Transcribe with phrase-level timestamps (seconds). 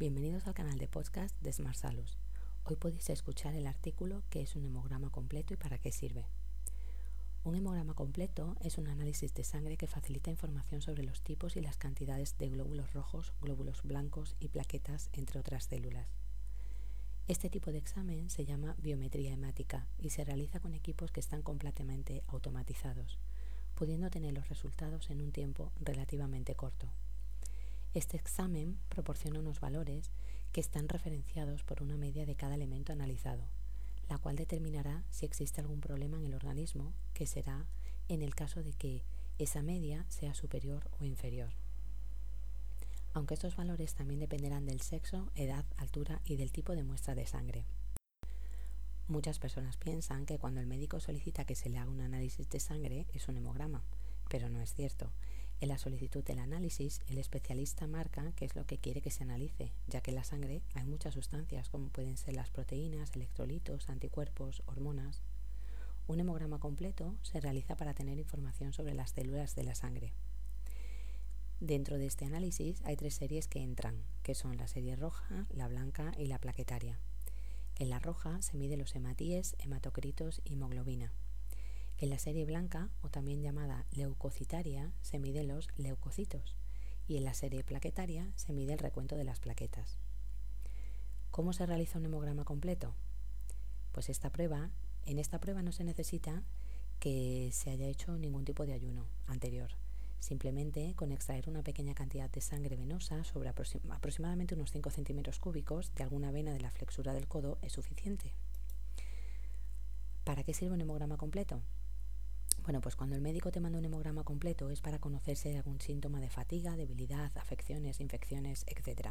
[0.00, 2.16] Bienvenidos al canal de podcast de Smart Salus.
[2.64, 6.24] Hoy podéis escuchar el artículo ¿Qué es un hemograma completo y para qué sirve?
[7.44, 11.60] Un hemograma completo es un análisis de sangre que facilita información sobre los tipos y
[11.60, 16.08] las cantidades de glóbulos rojos, glóbulos blancos y plaquetas, entre otras células.
[17.28, 21.42] Este tipo de examen se llama biometría hemática y se realiza con equipos que están
[21.42, 23.18] completamente automatizados,
[23.74, 26.90] pudiendo tener los resultados en un tiempo relativamente corto.
[27.92, 30.12] Este examen proporciona unos valores
[30.52, 33.48] que están referenciados por una media de cada elemento analizado,
[34.08, 37.66] la cual determinará si existe algún problema en el organismo, que será
[38.08, 39.02] en el caso de que
[39.38, 41.50] esa media sea superior o inferior.
[43.12, 47.26] Aunque estos valores también dependerán del sexo, edad, altura y del tipo de muestra de
[47.26, 47.66] sangre.
[49.08, 52.60] Muchas personas piensan que cuando el médico solicita que se le haga un análisis de
[52.60, 53.82] sangre es un hemograma,
[54.28, 55.10] pero no es cierto.
[55.60, 59.24] En la solicitud del análisis, el especialista marca qué es lo que quiere que se
[59.24, 63.90] analice, ya que en la sangre hay muchas sustancias como pueden ser las proteínas, electrolitos,
[63.90, 65.22] anticuerpos, hormonas.
[66.06, 70.14] Un hemograma completo se realiza para tener información sobre las células de la sangre.
[71.60, 75.68] Dentro de este análisis hay tres series que entran, que son la serie roja, la
[75.68, 76.98] blanca y la plaquetaria.
[77.78, 81.12] En la roja se mide los hematíes, hematocritos y hemoglobina.
[82.00, 86.56] En la serie blanca, o también llamada leucocitaria, se miden los leucocitos
[87.06, 89.98] y en la serie plaquetaria se mide el recuento de las plaquetas.
[91.30, 92.94] ¿Cómo se realiza un hemograma completo?
[93.92, 94.70] Pues esta prueba,
[95.04, 96.42] en esta prueba no se necesita
[97.00, 99.72] que se haya hecho ningún tipo de ayuno anterior.
[100.20, 105.94] Simplemente con extraer una pequeña cantidad de sangre venosa sobre aproximadamente unos 5 centímetros cúbicos
[105.94, 108.32] de alguna vena de la flexura del codo es suficiente.
[110.24, 111.60] ¿Para qué sirve un hemograma completo?
[112.64, 115.56] Bueno, pues cuando el médico te manda un hemograma completo es para conocer si hay
[115.56, 119.10] algún síntoma de fatiga, debilidad, afecciones, infecciones, etc.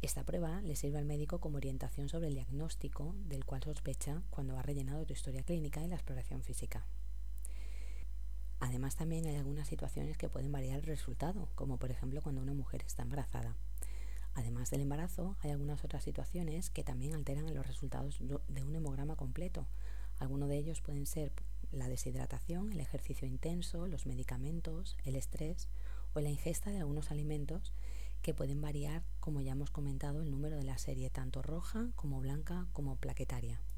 [0.00, 4.56] Esta prueba le sirve al médico como orientación sobre el diagnóstico del cual sospecha cuando
[4.56, 6.86] ha rellenado tu historia clínica y la exploración física.
[8.60, 12.54] Además también hay algunas situaciones que pueden variar el resultado, como por ejemplo cuando una
[12.54, 13.56] mujer está embarazada.
[14.34, 19.16] Además del embarazo, hay algunas otras situaciones que también alteran los resultados de un hemograma
[19.16, 19.66] completo.
[20.18, 21.32] Algunos de ellos pueden ser
[21.72, 25.68] la deshidratación, el ejercicio intenso, los medicamentos, el estrés
[26.14, 27.72] o la ingesta de algunos alimentos
[28.22, 32.20] que pueden variar, como ya hemos comentado, el número de la serie tanto roja como
[32.20, 33.60] blanca como plaquetaria.